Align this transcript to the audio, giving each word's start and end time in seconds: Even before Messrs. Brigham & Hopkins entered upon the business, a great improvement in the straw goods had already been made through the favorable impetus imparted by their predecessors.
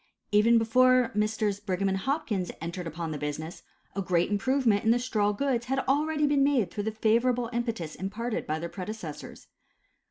Even 0.31 0.57
before 0.57 1.11
Messrs. 1.13 1.59
Brigham 1.59 1.87
& 1.87 1.93
Hopkins 2.07 2.49
entered 2.59 2.87
upon 2.87 3.11
the 3.11 3.19
business, 3.19 3.61
a 3.95 4.01
great 4.01 4.31
improvement 4.31 4.83
in 4.83 4.89
the 4.89 4.97
straw 4.97 5.31
goods 5.31 5.67
had 5.67 5.85
already 5.87 6.25
been 6.25 6.43
made 6.43 6.71
through 6.71 6.85
the 6.85 6.91
favorable 6.91 7.51
impetus 7.53 7.93
imparted 7.93 8.47
by 8.47 8.57
their 8.57 8.67
predecessors. 8.67 9.45